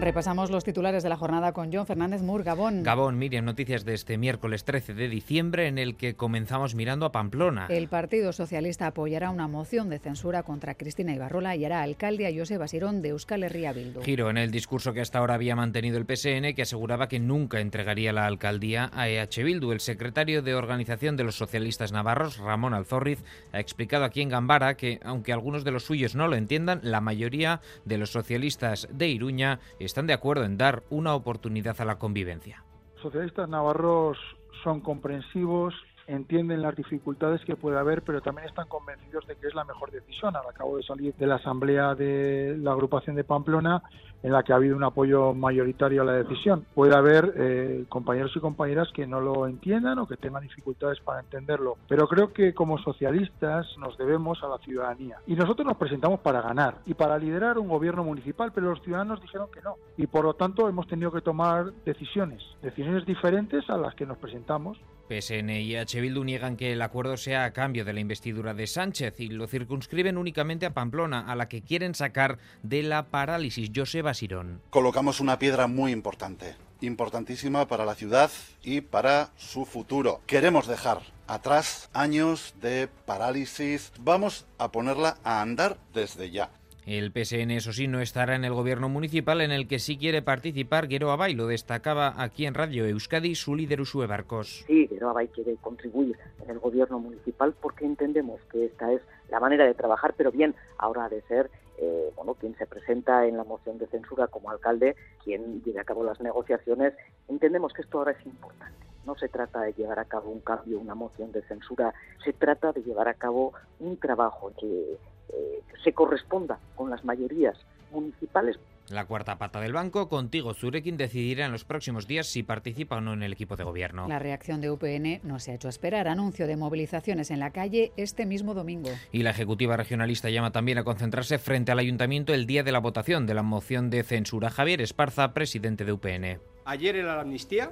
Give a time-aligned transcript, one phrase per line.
[0.00, 2.82] Repasamos los titulares de la jornada con John Fernández Mur, Gabón.
[2.82, 7.12] Gabón, Miriam, noticias de este miércoles 13 de diciembre en el que comenzamos mirando a
[7.12, 7.66] Pamplona.
[7.68, 12.34] El Partido Socialista apoyará una moción de censura contra Cristina Ibarrola y hará alcalde a
[12.34, 14.00] José Basirón de Euskal Herria Bildu.
[14.00, 17.60] Giro en el discurso que hasta ahora había mantenido el PSN, que aseguraba que nunca
[17.60, 19.72] entregaría la alcaldía a EH Bildu.
[19.72, 23.22] El secretario de Organización de los Socialistas Navarros, Ramón Alzorriz,
[23.52, 27.02] ha explicado aquí en Gambara que, aunque algunos de los suyos no lo entiendan, la
[27.02, 31.98] mayoría de los socialistas de Iruña están de acuerdo en dar una oportunidad a la
[31.98, 32.62] convivencia.
[33.02, 34.16] Socialistas navarros
[34.62, 35.74] son comprensivos,
[36.10, 39.90] entienden las dificultades que puede haber, pero también están convencidos de que es la mejor
[39.90, 40.36] decisión.
[40.36, 43.82] Ahora acabo de salir de la asamblea de la agrupación de Pamplona,
[44.22, 46.66] en la que ha habido un apoyo mayoritario a la decisión.
[46.74, 51.20] Puede haber eh, compañeros y compañeras que no lo entiendan o que tengan dificultades para
[51.20, 55.18] entenderlo, pero creo que como socialistas nos debemos a la ciudadanía.
[55.26, 59.20] Y nosotros nos presentamos para ganar y para liderar un gobierno municipal, pero los ciudadanos
[59.22, 59.76] dijeron que no.
[59.96, 64.18] Y por lo tanto hemos tenido que tomar decisiones, decisiones diferentes a las que nos
[64.18, 64.78] presentamos.
[65.10, 66.00] PSN y H.
[66.00, 69.48] Bildu niegan que el acuerdo sea a cambio de la investidura de Sánchez y lo
[69.48, 73.70] circunscriben únicamente a Pamplona, a la que quieren sacar de la parálisis.
[73.74, 74.62] Joseba Sirón.
[74.70, 78.30] Colocamos una piedra muy importante, importantísima para la ciudad
[78.62, 80.20] y para su futuro.
[80.26, 83.92] Queremos dejar atrás años de parálisis.
[83.98, 86.50] Vamos a ponerla a andar desde ya.
[86.90, 90.22] El PSN, eso sí, no estará en el gobierno municipal en el que sí quiere
[90.22, 91.34] participar Guero Abay.
[91.34, 94.64] Lo destacaba aquí en Radio Euskadi su líder Usue Barcos.
[94.66, 99.38] Sí, Guero Abay quiere contribuir en el gobierno municipal porque entendemos que esta es la
[99.38, 103.36] manera de trabajar, pero bien, ahora ha de ser eh, bueno, quien se presenta en
[103.36, 106.94] la moción de censura como alcalde, quien lleve a cabo las negociaciones.
[107.28, 108.84] Entendemos que esto ahora es importante.
[109.06, 112.72] No se trata de llevar a cabo un cambio, una moción de censura, se trata
[112.72, 114.98] de llevar a cabo un trabajo que
[115.32, 117.56] eh, se corresponda con las mayorías
[117.92, 118.58] municipales.
[118.90, 123.00] La cuarta pata del banco, contigo Zurekin, decidirá en los próximos días si participa o
[123.00, 124.08] no en el equipo de gobierno.
[124.08, 126.08] La reacción de UPN no se ha hecho esperar.
[126.08, 128.90] Anuncio de movilizaciones en la calle este mismo domingo.
[129.12, 132.80] Y la Ejecutiva Regionalista llama también a concentrarse frente al Ayuntamiento el día de la
[132.80, 134.50] votación de la moción de censura.
[134.50, 136.40] Javier Esparza, presidente de UPN.
[136.64, 137.70] Ayer era la amnistía,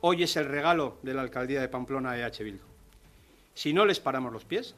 [0.00, 2.64] hoy es el regalo de la alcaldía de Pamplona a EH Bildu.
[3.54, 4.74] Si no les paramos los pies,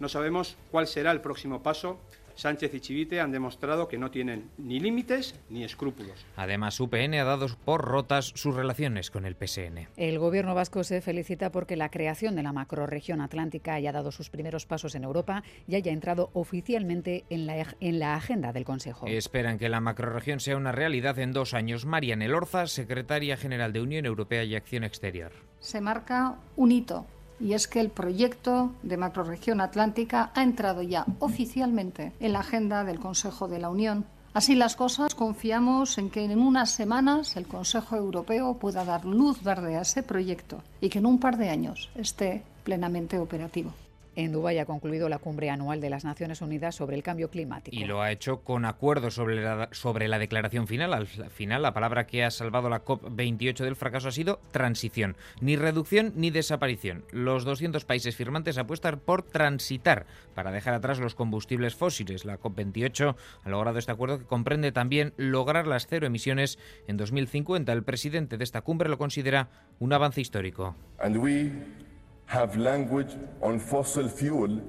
[0.00, 1.98] no sabemos cuál será el próximo paso.
[2.36, 6.26] Sánchez y Chivite han demostrado que no tienen ni límites ni escrúpulos.
[6.36, 9.88] Además, UPN ha dado por rotas sus relaciones con el PSN.
[9.96, 14.30] El gobierno vasco se felicita porque la creación de la macrorregión atlántica haya dado sus
[14.30, 19.06] primeros pasos en Europa y haya entrado oficialmente en la, en la agenda del Consejo.
[19.06, 21.86] Esperan que la macrorregión sea una realidad en dos años.
[21.86, 25.32] Marian Elorza, secretaria general de Unión Europea y Acción Exterior.
[25.60, 27.06] Se marca un hito
[27.44, 32.84] y es que el proyecto de macrorregión atlántica ha entrado ya oficialmente en la agenda
[32.84, 34.06] del Consejo de la Unión.
[34.32, 39.42] Así las cosas, confiamos en que en unas semanas el Consejo Europeo pueda dar luz
[39.42, 43.74] verde a ese proyecto y que en un par de años esté plenamente operativo.
[44.16, 47.76] En Dubái ha concluido la cumbre anual de las Naciones Unidas sobre el cambio climático.
[47.76, 50.94] Y lo ha hecho con acuerdo sobre la, sobre la declaración final.
[50.94, 55.16] Al final, la palabra que ha salvado la COP28 del fracaso ha sido transición.
[55.40, 57.04] Ni reducción ni desaparición.
[57.10, 62.24] Los 200 países firmantes apuestan por transitar para dejar atrás los combustibles fósiles.
[62.24, 67.72] La COP28 ha logrado este acuerdo que comprende también lograr las cero emisiones en 2050.
[67.72, 69.48] El presidente de esta cumbre lo considera
[69.78, 70.76] un avance histórico.
[70.98, 71.50] And we
[72.28, 74.62] have language on fossil fuel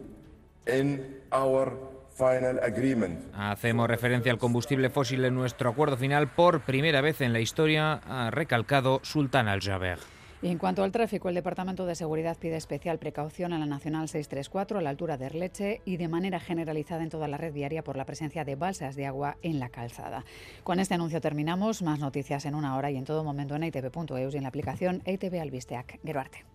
[0.67, 1.73] in our
[2.15, 3.19] final agreement.
[3.33, 8.01] Hacemos referencia al combustible fósil en nuestro acuerdo final por primera vez en la historia,
[8.05, 9.99] ha recalcado Sultan Al-Jaber.
[10.41, 14.07] Y en cuanto al tráfico, el Departamento de Seguridad pide especial precaución a la Nacional
[14.07, 17.83] 634 a la altura de Erleche y de manera generalizada en toda la red viaria
[17.83, 20.23] por la presencia de balsas de agua en la calzada.
[20.63, 21.81] Con este anuncio terminamos.
[21.81, 25.01] Más noticias en una hora y en todo momento en itv.eus y en la aplicación
[25.05, 25.99] ITV Albisteac.
[26.05, 26.54] Geruarte.